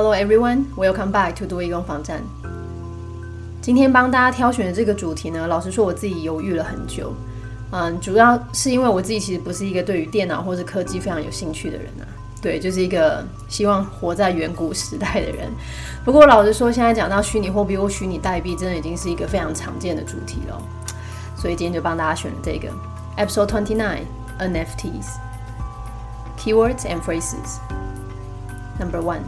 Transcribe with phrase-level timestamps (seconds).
[0.00, 2.22] Hello everyone, welcome back to 多一工房站。
[3.60, 7.12] 今天帮大家挑选的这个主题呢，老实说我自己犹豫了很久。
[7.72, 12.06] 嗯，主要是因为我自己其实不是一个对于电脑或者科技非常有兴趣的人啊。
[12.40, 15.50] 对，就是一个希望活在远古时代的人。
[16.06, 20.62] 不过老实说，现在讲到虚拟货币或虚拟代币，真的已经是一个非常常见的主题了。
[21.34, 22.68] 所以今天就帮大家选了这个
[23.16, 24.04] Episode Twenty Nine
[24.38, 25.16] NFTs
[26.38, 27.58] Keywords and Phrases
[28.78, 29.22] Number One。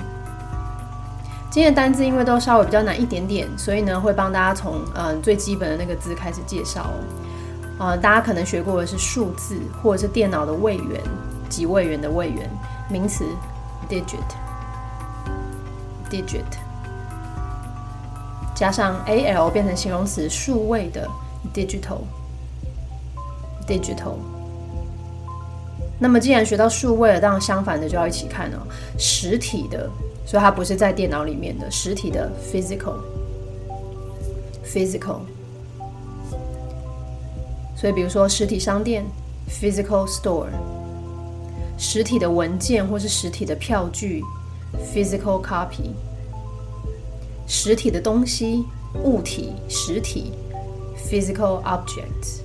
[1.51, 6.93] 今天的单字因为都稍微比较难一点点，所以呢会帮大家从嗯最基本的那个字开始介绍
[7.79, 7.97] 哦。
[7.97, 11.03] 大家可能学过的是数字或者是电脑的位元，
[11.49, 12.49] 几位元的位元。
[12.89, 13.25] 名词
[13.89, 16.45] ，digit，digit，
[18.55, 21.09] 加上 al 变成形容词，数位的
[21.55, 24.15] ，digital，digital。
[25.99, 28.59] 那么既然学到数位了，当然相反的就要一起看哦，
[28.99, 29.89] 实体的，
[30.31, 35.19] 所以它不是在电脑里面的，实体的，physical，physical。
[37.77, 39.05] 所以比如说实体商店
[39.51, 40.47] ，physical store。
[41.77, 44.23] 实体的文件或是实体的票据
[44.95, 45.91] ，physical copy。
[47.49, 48.65] 实体的东西，
[49.03, 50.31] 物体，实体
[50.97, 52.39] ，physical object。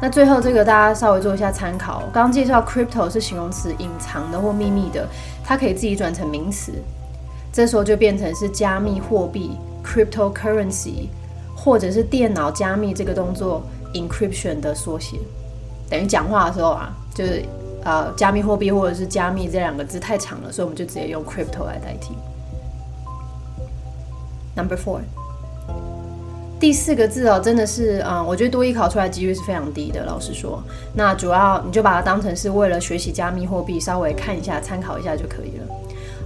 [0.00, 2.00] 那最后这个大家稍微做一下参考。
[2.12, 5.06] 刚刚介绍 crypto 是形容词，隐藏的或秘密的，
[5.44, 6.72] 它可以自己转成名词，
[7.52, 11.08] 这时候就变成是加密货币 Cryptocurrency，
[11.54, 13.62] 或者是电脑加密这个动作
[13.94, 15.18] encryption 的缩写。
[15.88, 17.44] 等于讲话的时候啊，就是。
[17.82, 22.12] 呃，加密货币或者是加密这两个字太长了，所以我们就直接用 crypto 来代替。
[24.54, 25.00] Number four，
[26.60, 30.04] 第四个字哦，真的是嗯，我觉得多一考出来几率是非常低的。
[30.04, 30.62] 老实说，
[30.94, 35.64] 那主要你就把它当成是为了学习加密货币，稍微看一下、参考一下就可以了。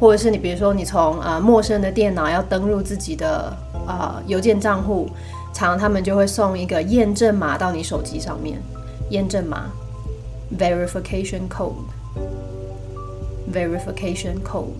[0.00, 3.54] 或者是你比如说你从呃陌生的电脑要登录自己的
[3.86, 5.08] 啊邮件账户，
[5.52, 8.58] 常他们就会送一个验证码到你手机上面，
[9.10, 9.66] 验证码。
[10.58, 11.86] verification code
[13.52, 14.74] verification code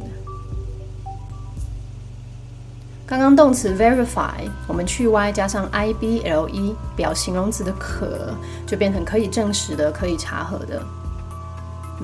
[3.11, 8.33] 刚刚动词 verify 我们去 y 加上 i b l e 表形容词的可
[8.65, 10.81] 就变成可以证实的可以查核的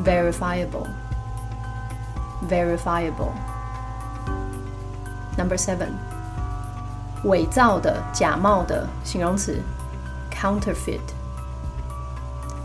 [0.05, 0.89] verifiable
[2.51, 3.31] verifiable
[5.39, 5.91] number seven
[7.23, 9.63] 伪造的假冒的形容词
[10.33, 10.99] counterfeit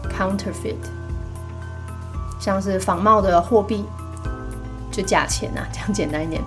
[0.09, 0.75] counterfeit，
[2.39, 3.85] 像是仿冒的货币，
[4.91, 6.41] 就假钱啊，这样简单一点。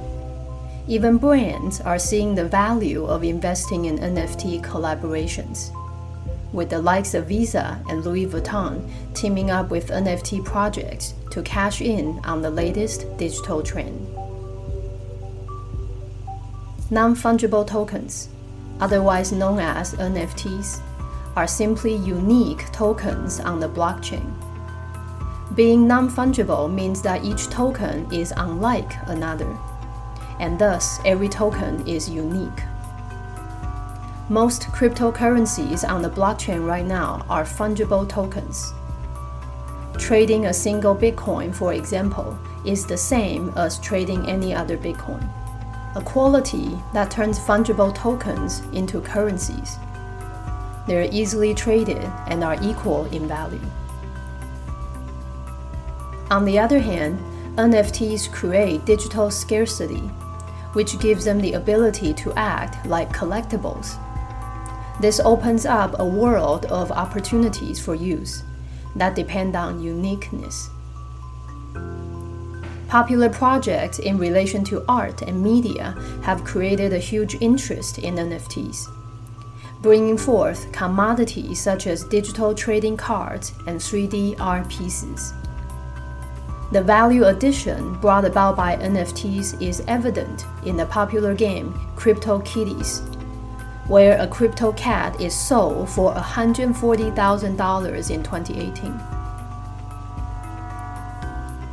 [0.88, 5.71] Even brands are seeing the value of investing in NFT collaborations,
[6.52, 11.80] with the likes of Visa and Louis Vuitton teaming up with NFT projects to cash
[11.80, 14.09] in on the latest digital trend.
[16.90, 18.28] Non fungible tokens
[18.82, 20.80] otherwise known as NFTs,
[21.37, 24.26] are simply unique tokens on the blockchain.
[25.54, 29.56] Being non fungible means that each token is unlike another,
[30.40, 32.61] and thus every token is unique.
[34.28, 38.72] Most cryptocurrencies on the blockchain right now are fungible tokens.
[39.98, 45.28] Trading a single Bitcoin, for example, is the same as trading any other Bitcoin
[45.94, 49.76] a quality that turns fungible tokens into currencies.
[50.86, 53.60] They are easily traded and are equal in value.
[56.30, 57.18] On the other hand,
[57.56, 60.00] NFTs create digital scarcity,
[60.72, 63.98] which gives them the ability to act like collectibles.
[65.02, 68.44] This opens up a world of opportunities for use
[68.94, 70.71] that depend on uniqueness.
[72.87, 78.87] Popular projects in relation to art and media have created a huge interest in NFTs,
[79.80, 85.32] bringing forth commodities such as digital trading cards and 3D art pieces.
[86.71, 93.21] The value addition brought about by NFTs is evident in the popular game CryptoKitties,
[93.92, 98.99] where a crypto cat is sold for $140,000 in 2018.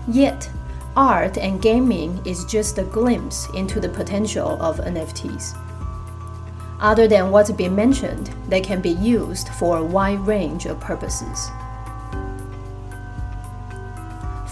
[0.09, 0.49] Yet,
[0.97, 5.57] art and gaming is just a glimpse into the potential of NFTs.
[6.81, 11.49] Other than what's been mentioned, they can be used for a wide range of purposes.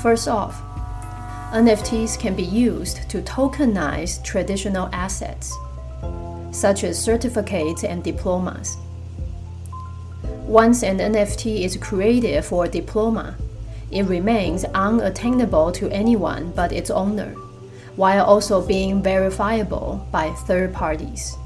[0.01, 0.61] First off,
[1.51, 5.53] NFTs can be used to tokenize traditional assets,
[6.57, 8.77] such as certificates and diplomas.
[10.47, 13.35] Once an NFT is created for a diploma,
[13.91, 17.33] it remains unattainable to anyone but its owner,
[17.95, 21.37] while also being verifiable by third parties.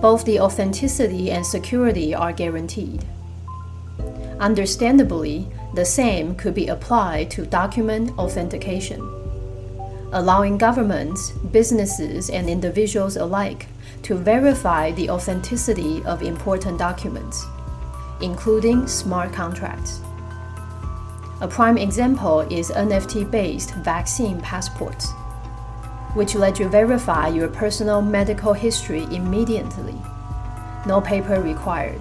[0.00, 3.04] Both the authenticity and security are guaranteed.
[4.38, 9.00] Understandably, the same could be applied to document authentication,
[10.12, 13.66] allowing governments, businesses, and individuals alike
[14.02, 17.44] to verify the authenticity of important documents,
[18.20, 20.00] including smart contracts.
[21.40, 25.12] A prime example is NFT based vaccine passports,
[26.14, 29.94] which let you verify your personal medical history immediately.
[30.86, 32.00] No paper required.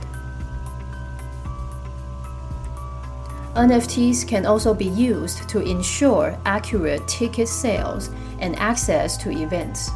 [3.57, 9.89] NFTs can also be used to ensure accurate ticket sales and access to events,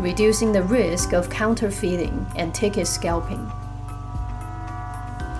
[0.00, 3.48] reducing the risk of counterfeiting and ticket scalping.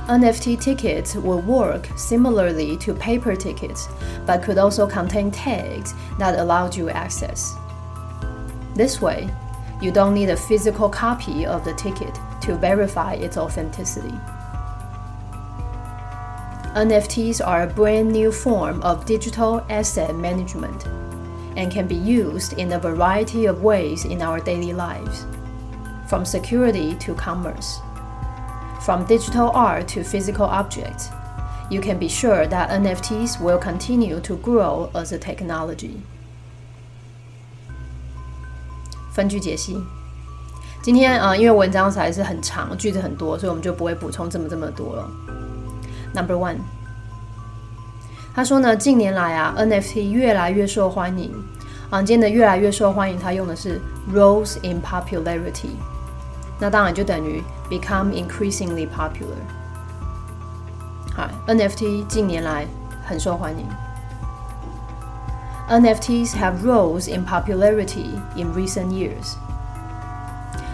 [0.07, 3.89] NFT tickets will work similarly to paper tickets,
[4.25, 7.53] but could also contain tags that allowed you access.
[8.77, 9.29] This way,
[9.83, 14.15] you don't need a physical copy of the ticket to verify its authenticity.
[16.78, 20.86] NFTs are a brand new form of digital asset management
[21.56, 25.26] and can be used in a variety of ways in our daily lives,
[26.08, 27.80] from security to commerce.
[28.82, 31.10] From digital art to physical objects,
[31.70, 36.02] you can be sure that NFTs will continue to grow as a technology.
[39.14, 39.80] 分句解析。
[40.82, 45.10] 今天啊、呃，因为文章还是很长，句子很多，所以我们就不会补充这么这么多了。
[46.14, 46.58] Number one，
[48.36, 51.32] 他说呢，近年来啊，NFT 越来越受欢迎。
[51.90, 53.80] 啊，今天的越来越受欢迎，他用的是
[54.12, 55.72] rose in popularity。
[56.60, 59.38] 那当然就等于 become increasingly popular。
[61.16, 62.66] 好，NFT 近年来
[63.06, 63.68] 很受欢迎。
[65.70, 69.36] NFTs have rose in popularity in recent years。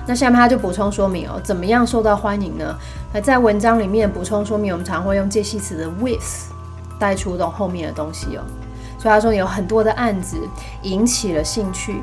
[0.06, 2.76] 那下面他就补充说明哦，怎么样受到欢迎呢？
[3.12, 6.50] 那在文章里面补充说明，我们常会用介系词的 with
[6.98, 8.42] 带出懂后面的东西哦。
[8.98, 10.36] 所以他说有很多的案子
[10.82, 12.02] 引起了兴趣。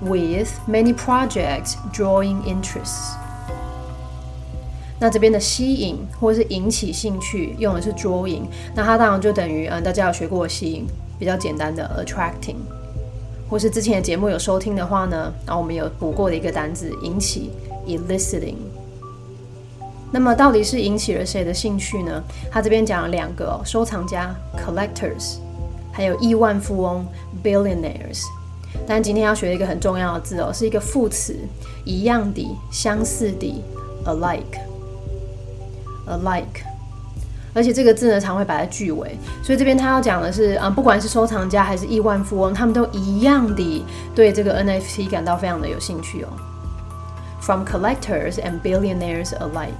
[0.00, 3.16] with many projects drawing interests。
[5.00, 8.42] 那这边的吸引或是引起兴趣用的是 drawing，
[8.76, 10.86] 那它当然就等于嗯大家有学过吸引，
[11.18, 12.56] 比较简单的 attracting，
[13.48, 17.50] 或是之前的节目有收听的话呢，然后我们有补过的一个单字引起
[17.86, 18.56] eliciting。
[20.10, 22.22] 那么到底是引起了谁的兴趣呢？
[22.50, 25.36] 他这边讲了两个、哦、收藏家 collectors，
[25.92, 27.06] 还有亿万富翁
[27.42, 28.22] billionaires。
[28.86, 31.36] 但今天要学一个很重要的字哦，是一个副词，
[31.84, 33.62] 一样的、相似的
[34.06, 34.58] ，alike，alike。
[37.58, 43.84] 而且这个字呢，常会摆在句尾，所以这边他要讲的是，啊、不管是收藏家还是亿万富翁，他们都一样的
[44.14, 46.28] 对这个 NFT 感到非常的有兴趣哦。
[47.40, 49.72] From collectors and billionaires alike。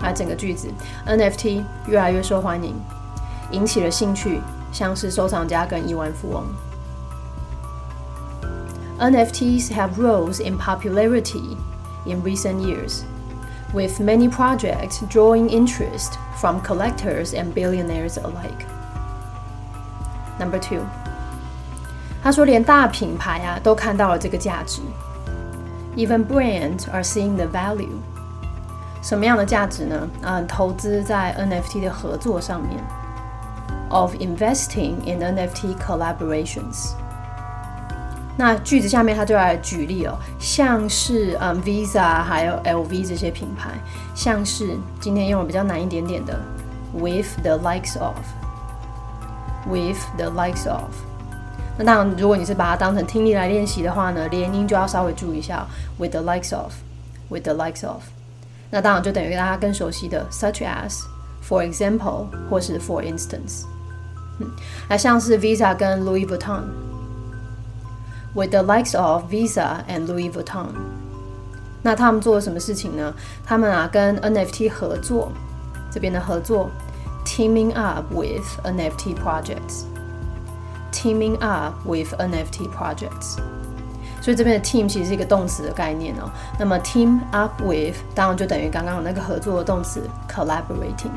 [0.00, 0.68] 啊，整个句子
[1.06, 2.74] ，NFT 越来越受欢迎，
[3.50, 4.40] 引起了兴趣，
[4.72, 6.44] 像是收藏家跟亿万富翁。
[8.98, 11.56] NFTs have rose in popularity
[12.06, 13.02] in recent years,
[13.73, 18.65] with many projects drawing interest from collectors and billionaires alike.
[20.39, 20.81] Number two，
[22.23, 24.81] 他说连大品牌啊都看到了这个价值，
[25.95, 27.97] even brands are seeing the value。
[29.01, 30.07] 什么样的价值呢？
[30.21, 32.81] 嗯，投资在 NFT 的合作上面，
[33.89, 36.93] of investing in NFT collaborations。
[38.40, 43.70] 那句子下面他就来举例哦，像是嗯 Visa 还有 LV 这些品牌，
[44.14, 46.38] 像是今天用的比较难一点点的
[46.94, 50.84] with the likes of，with the likes of。
[51.76, 55.66] 那当然，如果你是把它当成听力来练习的话呢，连音就要稍微注意一下
[55.98, 58.02] with the likes of，with the likes of。
[58.70, 63.64] 那当然就等于大家更熟悉的 such as，for example 或是 for instance。
[64.38, 64.48] 嗯，
[64.88, 66.62] 那像是 Visa 跟 Louis Vuitton。
[68.34, 70.66] With the likes of Visa and Louis Vuitton，
[71.82, 73.12] 那他们做了什么事情呢？
[73.44, 75.32] 他们啊跟 NFT 合作，
[75.90, 76.70] 这边的合作
[77.24, 83.38] ，teaming up with NFT projects，teaming up with NFT projects。
[84.20, 86.30] 所以这边的 team 其实是一个动词的概念哦。
[86.58, 91.10] 那么 team up with 当然就等于刚刚那个合作的动词 collaborating。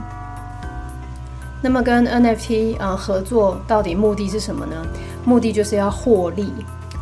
[1.61, 4.87] 那么跟 NFT 啊合作到底目的是什么呢？
[5.25, 6.51] 目的就是要获利。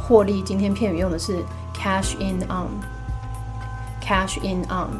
[0.08, 1.38] 获利，今天片语用的是
[1.74, 4.90] cash in on，cash in on，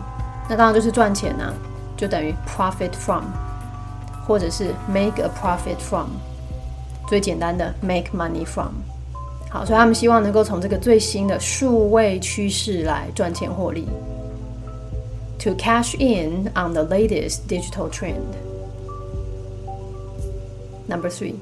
[0.48, 1.52] 那当然就是赚钱呐，
[1.96, 3.24] 就等于 profit from，
[4.26, 6.08] 或者是 make a profit from，
[7.08, 8.72] 最简单的 make money from。
[9.50, 13.86] 好，所以他们希望能够从这个最新的数位趋势来赚钱获利。
[15.40, 18.34] To cash in on the latest digital trend.
[20.86, 21.34] Number three.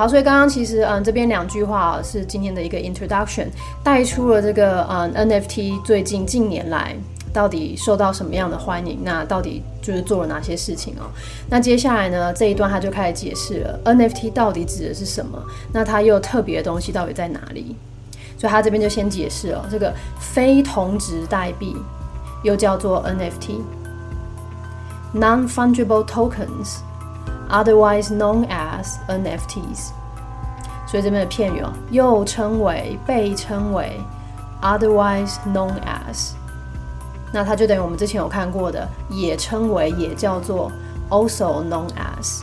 [0.00, 3.48] 好，所以刚刚其实嗯，这边两句话是今天的一个 introduction，
[3.84, 6.96] 带出了这个嗯 NFT 最近近年来
[7.34, 11.04] 到底受到什么样的欢迎，那到底就是做了哪些事情哦？
[11.50, 15.38] 那接下来呢这一段他就开始解释了 NFT 到底指的是什么，
[15.70, 17.76] 那它又特别的东西到底在哪里？
[18.38, 21.76] 所以他这边就先解释了这个非同值代币
[22.42, 23.04] 又叫做
[25.12, 26.78] NFT，non-fungible tokens。
[27.50, 29.90] Otherwise known as NFTs。
[30.86, 34.00] 所以这边的片语哦，又称为、被称为
[34.60, 36.32] otherwise known as，
[37.32, 40.72] 那它就等于我们之前有看过的，也称为，也叫做
[41.08, 42.42] also known as。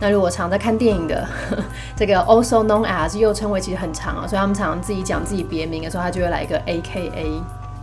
[0.00, 1.28] 那如果常在看电影的，
[1.94, 7.40] 这个 also known as 又称为其实很长啊，所以他们常常自己讲自己别名的时候，他就会来一个 AKA。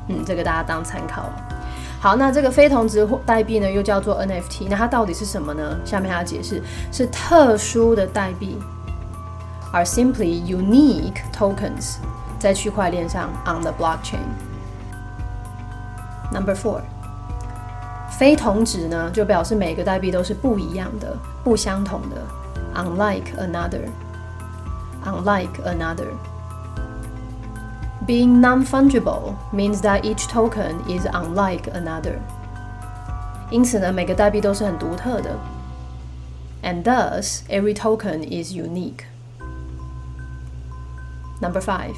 [0.09, 1.29] 嗯，这个大家当参考。
[1.99, 5.79] 好，那这个非同值代币呢，又叫做 NFT，那它到底是什么呢？
[5.83, 8.59] 下面还要解释，是特殊的代币
[9.73, 11.95] ，are simply unique tokens，
[12.37, 14.19] 在区块链上 on the blockchain。
[16.31, 16.81] Number four，
[18.11, 22.17] 非同值呢，就表示每个代币都是不一样的、不相同的
[22.75, 26.13] ，unlike another，unlike another。
[28.06, 32.18] Being non-fungible means that each token is unlike another.
[33.50, 35.38] 因此呢，每个代币都是很独特的。
[36.62, 39.04] And thus, every token is unique.
[41.40, 41.94] Number five.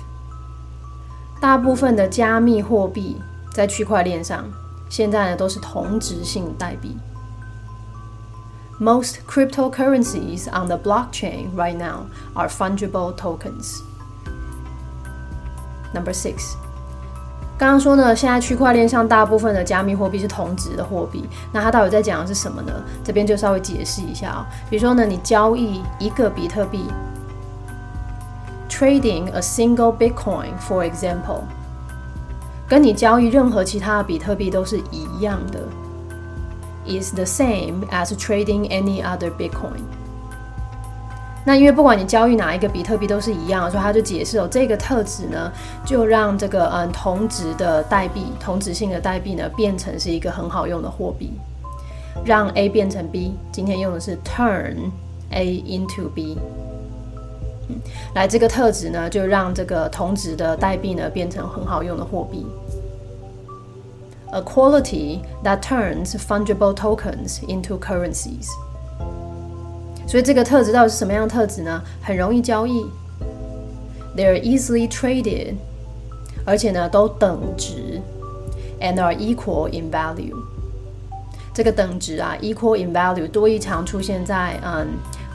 [1.41, 3.21] 大部分的加密货币
[3.53, 4.45] 在区块链上，
[4.89, 6.97] 现在呢都是同质性代币。
[8.81, 13.81] Most cryptocurrencies on the blockchain right now are fungible tokens.
[15.94, 16.54] Number six，
[17.58, 22.72] 刚刚说呢，现在区块链上大部分的加密货币是同值的货币，那它到底在讲的是什么呢？
[23.04, 24.46] 这边就稍微解释一下啊。
[24.70, 26.86] 比如说呢，你交易一个比特币
[28.70, 31.42] ，trading a single Bitcoin，for example，
[32.68, 35.60] 跟你交易任何其他的比特币都是一样的
[36.86, 39.82] ，is the same as trading any other Bitcoin。
[41.50, 45.52] 那因为不管你交易哪一个比特币都是一样，所以他就解释哦，这个特质呢，
[45.84, 51.34] 就让这个嗯同值的代币、同值性的代币呢，变成是一个很好用的货币，
[52.24, 53.34] 让 A 变成 B。
[53.52, 54.92] 今天用的是 turn
[55.32, 56.38] A into B。
[57.70, 57.78] 嗯，
[58.14, 62.46] 来这个特质呢，就让这个同值的代币呢，变成很好用的货币。
[64.34, 68.46] A quality that turns fungible tokens into currencies.
[70.10, 71.80] 所以这个特质到底是什么样的特质呢？
[72.02, 72.84] 很容易交易
[74.18, 75.54] ，they are easily traded，
[76.44, 78.02] 而且呢都等值
[78.82, 80.36] ，and are equal in value。
[81.54, 84.88] 这个等值啊，equal in value 多一常出现在嗯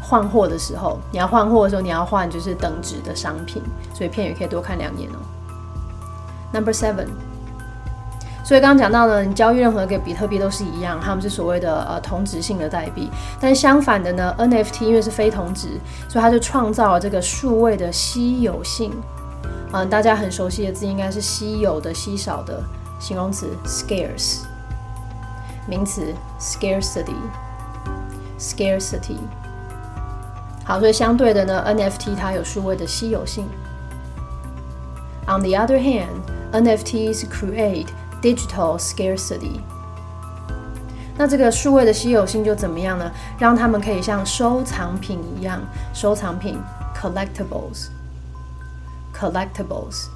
[0.03, 3.63] 换货的时候，你要换货的时候，你要换就是等值的商品，
[3.95, 5.23] 所以片语可以多看两眼哦。
[6.53, 7.07] Number seven。
[8.45, 13.11] 所以刚刚讲到呢，你交易任何一个比特币都是一样，他们是所谓的呃同质性的代币。
[13.41, 15.81] 但相反的呢，NFT 因为是非同质，
[16.11, 18.93] 所以它就创造了这个数位的稀有性。
[19.73, 22.63] 嗯，大家很熟悉的字应该是稀有的、稀少的，
[23.01, 24.41] 形容词 scarce，
[25.67, 29.17] 名词 scarcity，scarcity。
[30.65, 33.49] 好，所以相对的呢，NFT 它有数位的稀有性。
[35.27, 36.21] On the other hand,
[36.53, 37.89] NFTs create
[38.25, 39.61] digital scarcity.
[41.17, 43.11] 那这个数位的稀有性就怎么样呢？
[43.39, 45.61] 让他们可以像收藏品一样，
[45.93, 46.59] 收藏品
[46.99, 47.89] collectibles
[49.15, 50.07] collectibles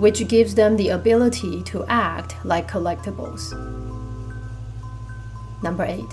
[0.00, 3.52] which gives them the ability to act like collectibles.
[5.62, 6.08] Number eight.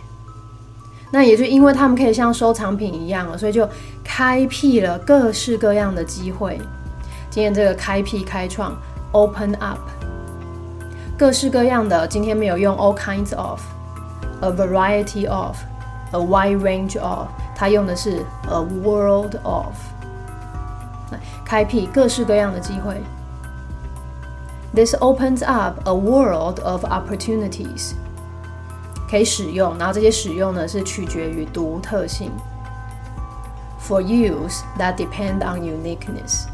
[1.09, 3.69] 那也就因为他们可以像收藏品一样了，所以就
[4.03, 6.59] 开辟了各式各样的机会。
[7.29, 8.75] 今天这个开辟、开创
[9.13, 9.79] （open up），
[11.18, 12.06] 各式各样的。
[12.06, 19.74] 今天没有用 all kinds of，a variety of，a wide range of，它用的是 a world of，
[21.44, 23.00] 开辟各式各样的机会。
[24.74, 27.92] This opens up a world of opportunities.
[29.10, 32.32] 可以使用，然后这些使用呢是取决于独特性。
[33.78, 36.46] For use that depend on uniqueness.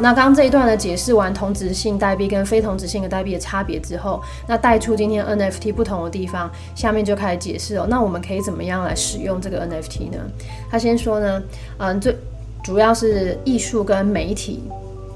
[0.00, 7.86] 那刚刚这一段呢解释完同质性代币跟非同质性的代币的差别之后，那带出今天 NFT 不同的地方，下面就开始解释哦。
[7.88, 10.18] 那我们可以怎么样来使用这个 NFT 呢？
[10.70, 11.42] 他先说呢，
[11.78, 12.16] 嗯，最
[12.62, 14.62] 主要是艺术跟媒体。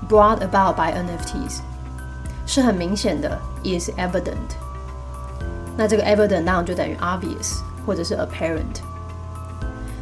[0.10, 1.60] brought about by NFTs
[2.47, 4.57] 是很明显的，is evident。
[5.77, 8.81] 那这个 evident 当然就等于 obvious 或者是 apparent。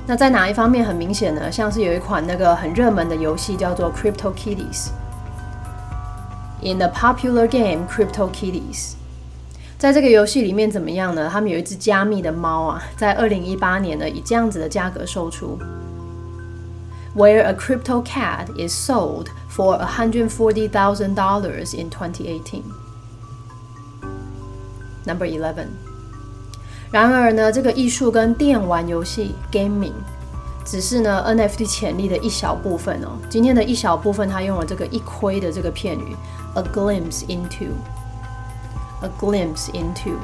[0.07, 1.51] 那在哪一方面很明显呢？
[1.51, 4.91] 像是有一款那个很热门的游戏叫做 Crypto Kitties。
[6.61, 8.93] In the popular game Crypto Kitties。
[9.79, 11.29] 在这个游戏里面怎么样呢？
[11.31, 15.59] 他们有一只加密的猫啊，在二零一八年呢，以这样子的价格售出。
[17.16, 22.64] Where a crypto cat is sold for a hundred forty thousand dollars in twenty eighteen.
[25.06, 25.68] Number eleven.
[26.92, 29.94] 然而呢，这个艺术跟电玩游戏 gaming
[30.66, 33.18] 只是呢 NFT 潜力的一小部分哦。
[33.30, 36.16] 今天的一小部分，它用了这个一窥的这个片语，
[36.56, 40.18] a glimpse into。A glimpse into，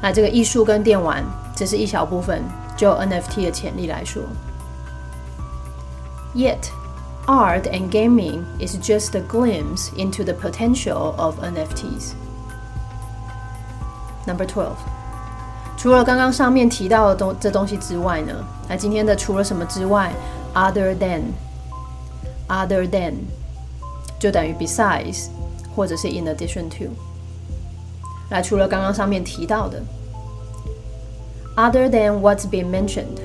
[0.00, 1.22] 那这个艺术跟电玩
[1.54, 2.42] 只是一小部分，
[2.78, 4.22] 就 NFT 的潜力来说。
[6.34, 6.70] Yet,
[7.26, 12.14] art and gaming is just a glimpse into the potential of NFTs.
[14.26, 14.76] Number twelve，
[15.76, 18.32] 除了刚刚上面提到的东这东西之外呢，
[18.68, 20.12] 那今天的除了什么之外，
[20.54, 23.14] other than，other than
[24.18, 25.28] 就等于 besides
[25.74, 26.92] 或者是 in addition to。
[28.30, 29.82] 来，除了刚刚上面提到的，
[31.56, 33.18] other than what's been mentioned，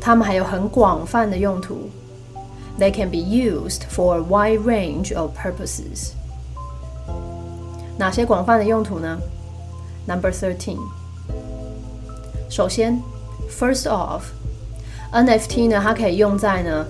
[0.00, 1.88] 它们还有很广泛的用途。
[2.77, 6.11] They can be used for a wide range of purposes。
[7.97, 9.17] 哪些广泛的用途呢
[10.05, 10.79] ？Number thirteen。
[12.49, 13.01] 首先
[13.49, 16.85] ，first off，NFT 呢，它可以用在呢，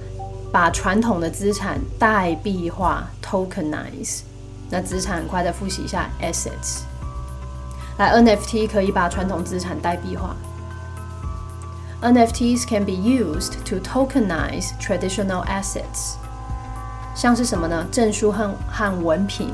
[0.52, 4.21] 把传统的资产代币化 （tokenize）。
[4.71, 6.80] 那资产快再复习一下 assets。
[7.98, 10.36] 来，NFT 可以把传统资产代币化。
[12.04, 16.14] NFTs can be used to tokenize traditional assets，
[17.14, 17.87] 像是什么呢？
[17.92, 19.52] 证书和和文凭，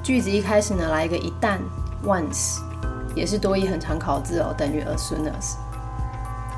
[0.02, 1.60] 句子一开始呢来一个一旦
[2.04, 2.60] once，
[3.15, 5.56] 也是多义很常考字哦，等于 as soon as。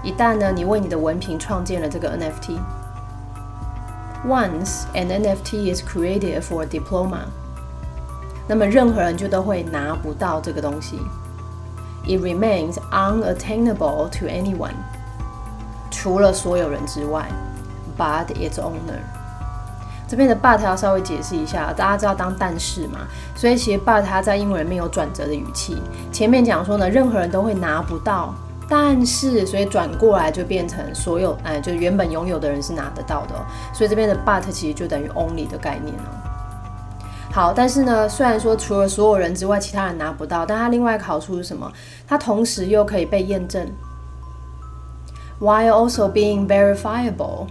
[0.04, 7.26] 一旦呢，你为你的文凭创建了这个 NFT。Once an NFT is created for a diploma，
[8.47, 10.99] 那么任何人就都会拿不到这个东西。
[12.05, 14.75] It remains unattainable to anyone。
[15.91, 17.29] 除了所有人之外
[17.97, 18.99] ，but its owner。
[20.09, 22.99] 这边的 but 要稍微解释一下，大家知道当但是嘛，
[23.35, 25.81] 所以其实 but 它在英文里面有转折的语气。
[26.11, 28.35] 前面讲说呢，任何人都会拿不到，
[28.69, 33.35] 但是所以转过来就变成所有，哎，就原本拥有的人是拿得到的。
[33.73, 36.22] 所以这边的 but 其实就等于 only 的概念哦。
[37.33, 41.73] 好，但是呢，虽然说除了所有人之外，其他人拿不到，但它另外一个好处是什么？
[42.07, 43.67] 它同时又可以被验证
[45.41, 47.47] ，while also being verifiable，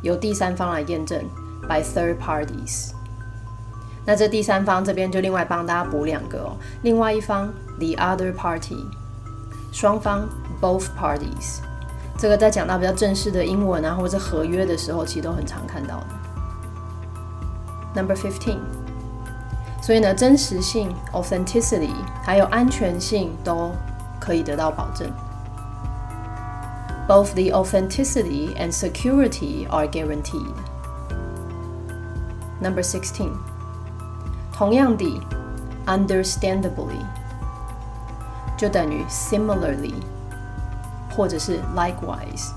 [0.00, 1.22] 由第三方来验证
[1.68, 2.92] ，by third parties。
[4.06, 8.82] 那这第三方这边就另外帮大家补两个哦，另外一方 the other party，
[9.72, 10.26] 双方
[10.58, 11.58] both parties。
[12.16, 16.19] 这个在讲到比较正式的英文啊，或者合约的时候，其实都很常看到的。
[17.95, 18.59] Number fifteen，
[19.81, 23.71] 所以呢，真实性 （authenticity） 还有安全性都
[24.19, 25.09] 可以得到保证。
[27.07, 30.53] Both the authenticity and security are guaranteed.
[32.59, 33.31] Number sixteen，
[34.51, 35.21] 同样的，
[35.85, 36.99] understandably
[38.57, 39.93] 就等于 similarly，
[41.15, 42.51] 或者是 likewise。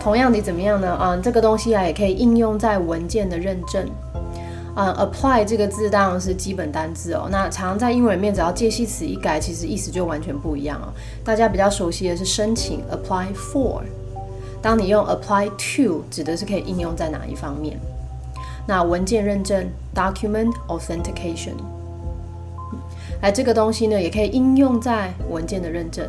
[0.00, 0.98] 同样的怎么样呢？
[1.00, 3.86] 嗯，这个东西啊也可以应用在文件的认证。
[4.76, 7.28] 嗯，apply 这个字当然是基本单字哦。
[7.30, 10.88] 那常在英文里面，只要介系词一改，其实意思就完全不一样哦。
[11.22, 13.82] 大家比较熟悉的是申请 apply for。
[14.62, 17.78] 当你用 apply to，指的是可以应用在哪一方面？
[18.66, 21.54] 那文件认证 document authentication。
[23.20, 26.08] 哎，这个东西呢也可以应用在文件的认证。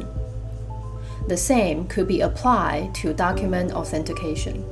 [1.31, 4.63] The same could be applied to document authentication.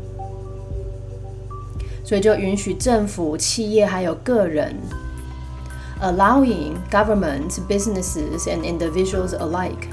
[2.05, 4.77] 所以就允许政府、企业还有个人，
[6.03, 9.88] allowing governments, businesses and individuals alike，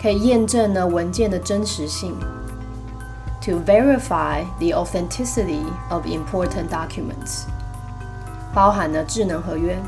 [0.00, 2.14] 可以验证呢文件的真实性，
[3.40, 7.46] to verify the authenticity of important documents，
[8.54, 9.78] 包含了智能合约，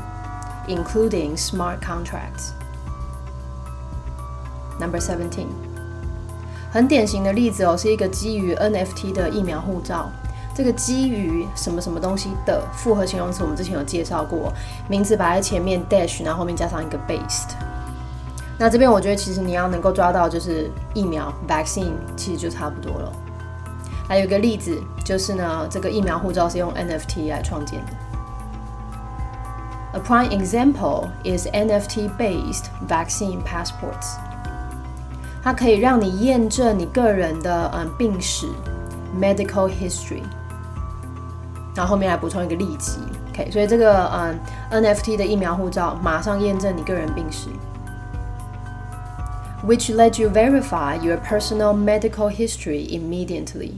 [0.67, 2.49] including smart contracts。
[4.80, 5.46] Number seventeen，
[6.72, 10.10] 很典型的例子哦，是一个基于 NFT 的疫苗护照。
[10.54, 14.52] 这个基于什么什么东西的复合形容词，我们之前有介绍过，
[14.88, 17.50] 名词摆在前面 dash，然后后面加上一个 based。
[18.58, 23.12] 那这边我觉得其实你要能够抓到就是疫苗 vaccine，其实就差不多了。
[24.08, 27.92] 还有一个例子就是呢，这个疫苗护照是用 NFT 来创建的。
[29.92, 34.18] A prime example is NFT-based vaccine passports.
[35.43, 38.47] 它可以让你验证你个人的嗯病史
[39.19, 40.21] （medical history），
[41.75, 42.99] 然后后面来补充一个利基。
[43.29, 44.39] OK，所以这个嗯
[44.71, 47.49] NFT 的疫苗护照马上验证你个人病史，
[49.65, 53.73] which let you verify your personal medical history immediately，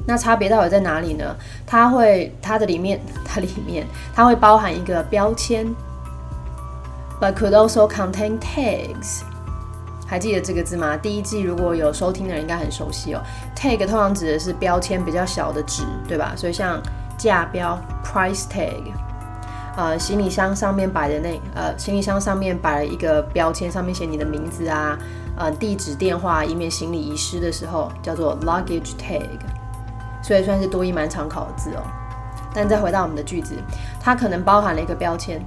[0.08, 1.36] 那差别到底在哪里呢？
[1.66, 3.86] 它会它的里面，它里面
[4.16, 5.68] 它会包含一个标签。
[7.21, 9.23] But could also contain tags。
[10.07, 10.97] 还记得这个字吗？
[10.97, 13.23] 第一季如果有收听的人应该很熟悉哦。
[13.57, 16.35] Tag 通常指的是标签比较小的纸，对吧？
[16.37, 16.81] 所以像
[17.17, 18.83] 价标 （price tag），
[19.77, 24.99] 呃，行李箱上面摆的那呃，行李箱上面摆了一个标签，上面写你的名字啊，
[25.37, 29.23] 呃，地址、电话，以免行李遗失的时候，叫做 luggage tag。
[30.23, 31.83] 所以算是多一蛮常考的字哦。
[32.53, 33.57] 但再回到我们的句子，
[34.01, 35.41] 它可能包含了一个标签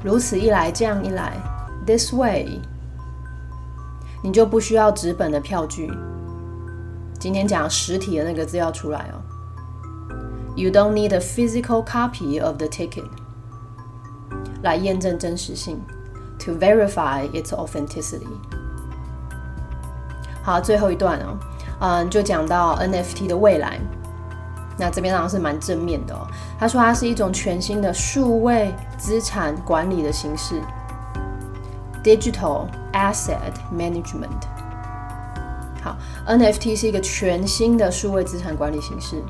[0.05, 1.33] 如此一来，这样一来，
[1.87, 2.61] this way，
[4.23, 5.91] 你就不需要纸本的票据。
[7.19, 9.17] 今天讲实体的那个字要出来哦。
[10.55, 13.09] You don't need a physical copy of the ticket
[14.63, 15.81] 来验证真实性
[16.44, 18.28] ，to verify its authenticity。
[20.44, 21.38] 好，最后一段哦，
[21.80, 23.80] 嗯，就讲到 NFT 的未来。
[24.78, 26.26] 那这边当然是蛮正面的哦。
[26.60, 30.60] 他说它是一种全新的数位资产管理的形式
[32.04, 34.42] ，Digital Asset Management。
[35.84, 35.96] 好
[36.28, 39.22] ，NFT 是一个全新的数位资产管理形式。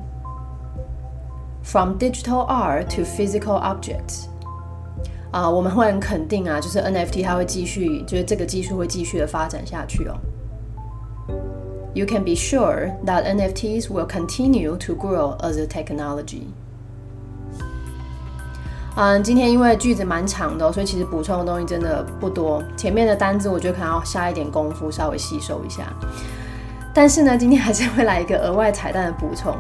[1.63, 4.25] from digital art to physical objects。
[5.32, 10.14] 啊，我们会很肯定啊，就是 NFT 它会继续，就是这个技术会继续的发展下去哦。
[11.94, 16.42] you can be sure that NFTs will continue to grow as a technology.
[18.94, 22.62] 嗯，今天因为句子蛮长的，所以其实补充的东西真的不多。
[22.76, 25.90] 前面的单字我觉得可能要下一点功夫，稍微吸收一下。
[26.92, 29.56] 但是呢，今天还是会来一个额外彩蛋的补充。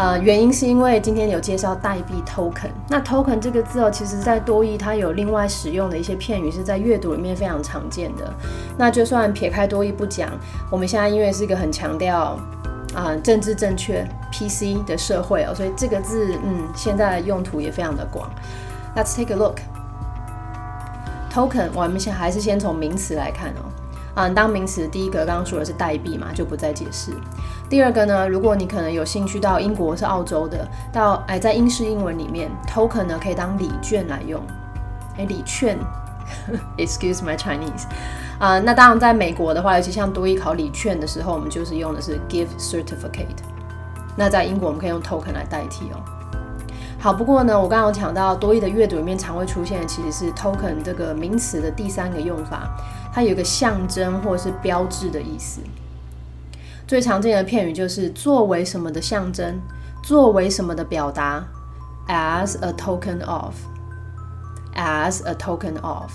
[0.00, 2.70] 呃，原因是因为今天有介绍代币 token。
[2.88, 8.32] 那 token 这个字哦，其实在多义它有另外使用的一些片语，是在阅读里面非常常见的。
[8.78, 10.30] 那就算撇开多义不讲，
[10.70, 12.38] 我们现在因为是一个很强调
[12.94, 18.30] 啊政治正确 PC 的社会哦，所以这个字嗯现在的用途也非常的广。
[18.96, 19.58] Let's take a look。
[21.30, 23.69] token 我们先还是先从名词来看哦。
[24.20, 27.10] 嗯，当名词第一个刚刚说的是代币嘛，就不再解释。
[27.70, 34.38] 第二个呢，如果你可能有兴趣到英国是澳洲的，到哎在英式英文里面，token 呢可以当礼券来用。
[35.16, 35.78] 哎，礼券
[36.76, 37.84] ，excuse my Chinese。
[38.38, 43.40] 啊，那当然在美国的话，尤其像多一考礼券的时候，我们就是用的是 gift certificate。
[44.16, 45.96] 那在英国我们可以用 token 来代替哦。
[46.98, 52.68] 好，不过呢，我刚刚有讲到多义的阅读里面常会出现的其实是 token 这个名词的第三个用法，
[53.12, 55.60] 它有一个象征或是标志的意思。
[56.86, 59.60] 最常见的片语就是作为什么的象征，
[60.02, 61.44] 作为什么的表达
[62.08, 66.10] ，as a token of，as a token of。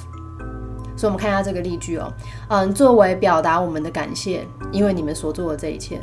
[0.97, 2.11] 所以，我们看一下这个例句哦，
[2.49, 6.01] 嗯，作为表达我们的感谢，因为你们所做的这一切。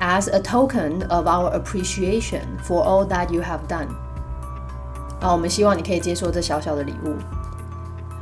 [0.00, 3.86] as a token of our appreciation for all that you have done。
[5.20, 7.14] 啊，我们希望你可以接受这小小的礼物。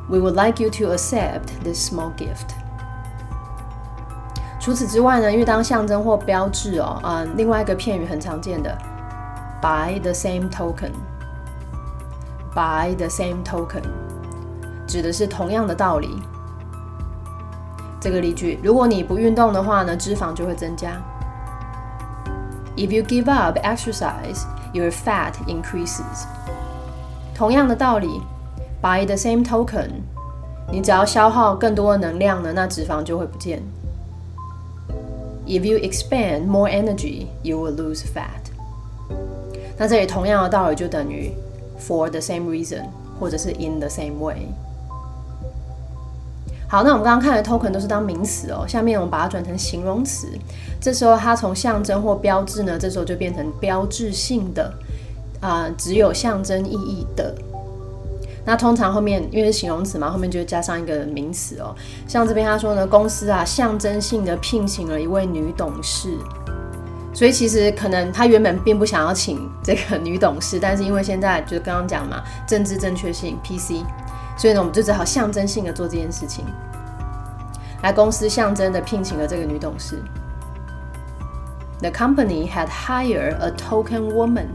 [0.09, 2.55] We would like you to accept this small gift。
[4.59, 8.77] 除此之外呢，因为当象征或标志哦，嗯，另外一个片语很常见的，
[9.61, 10.93] by the same token，by
[12.95, 13.83] the same token，
[14.85, 16.21] 指的是同样的道理。
[17.99, 21.01] 这个例句，如果你不运动的话呢，脂肪就会增加。
[22.75, 26.25] If you give up exercise, your fat increases.
[27.33, 28.21] 同样的道理
[28.82, 29.88] ，by the same token，
[30.70, 33.62] 你只要消耗更多的能量呢，那脂肪就会不见。
[35.46, 38.50] If you expend more energy, you will lose fat.
[39.78, 41.32] 那这里同样的道理就等于
[41.80, 42.84] for the same reason，
[43.18, 44.48] 或者是 in the same way。
[46.68, 48.64] 好，那我们刚刚看的 token 都是当名词哦。
[48.66, 50.28] 下面我们把它转成形容词，
[50.80, 54.72] 这时候它从象征或标志呢，这时候就变成标志性的
[55.40, 57.34] 啊，只有象征意义的。
[58.44, 61.74] 那通常后面因为是形容词嘛，后面就加上一个名词哦。
[62.08, 66.16] 像这边他说呢，公司啊象征性的聘请了一位女董事，
[67.14, 73.84] 所以其实可能他原本并不想要请这个女董事，但是因为现在就是刚刚讲嘛，政治正确性 PC。
[74.36, 76.44] 所以呢，我们就只好象征性的做这件事情。
[77.82, 80.02] 来，公司象征的聘请了这个女董事。
[81.80, 84.46] The company had hired a token woman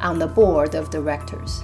[0.00, 1.62] on the board of directors。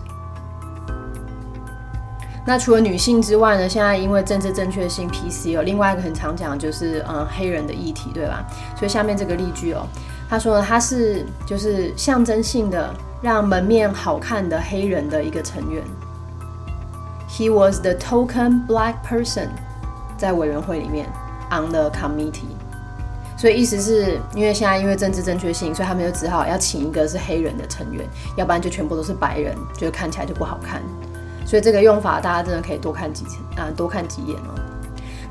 [2.48, 8.42] 那除了女性之外呢，现在因为政治正确性 PC 有另外一个很常讲就是嗯黑人的议题，对吧？
[8.74, 9.86] 所以下面这个例句哦
[10.30, 12.88] 他说他是就是象征性的
[13.20, 15.84] 让门面好看的黑人的一个成员。
[17.28, 19.48] He was the token black person，
[20.16, 21.06] 在委员会里面
[21.50, 22.56] on the committee。
[23.36, 28.02] 所以意思是因为现在因为政治正确性，所以他们就只好要请一个是黑人的成员，
[28.36, 30.80] 要不然就全部都是白人，就看起来就不好看。
[31.48, 34.52] 所以这个用法大家真的可以多看几次啊，多看几眼哦。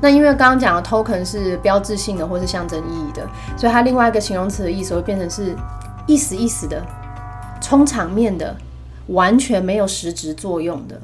[0.00, 3.24] 那因为刚刚讲的 token 是标志性的或是象征意义的，
[3.56, 5.54] 所以它另外一个形容词的意思会变成是
[6.08, 6.84] 意思意思的、
[7.60, 8.56] 充场面的、
[9.06, 11.00] 完全没有实质作用的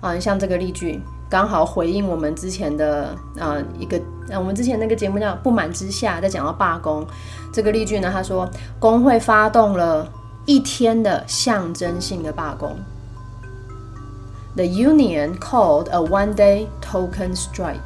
[0.00, 0.18] 啊。
[0.18, 1.00] 像这个例句。
[1.26, 7.04] 刚好回应我们之前的呃一个，呃我们之前那个节目叫不满之下，在讲到罢工
[7.52, 10.08] 这个例句呢，他说工会发动了
[10.44, 12.76] 一天的象征性的罢工。
[14.55, 17.79] The union called a one-day token strike。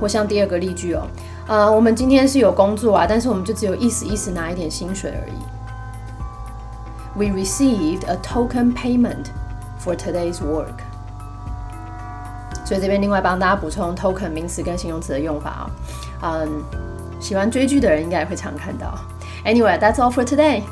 [0.00, 1.06] 或像第二个例句哦，
[1.46, 5.34] 呃，我们今天是有工作啊，但是我们就只有意思意思拿一点薪水而已。
[7.14, 9.26] We received a token payment.
[9.82, 10.84] For today's work，
[12.66, 15.70] 所以这边另外帮大家补充 token 名词跟形容词的用法
[16.20, 16.62] 啊，嗯，
[17.18, 18.92] 喜欢追剧的人应该也会常看到。
[19.42, 20.64] Anyway, that's all for today.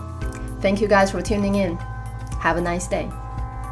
[0.61, 1.79] Thank you guys for tuning in.
[2.43, 3.07] Have a nice day.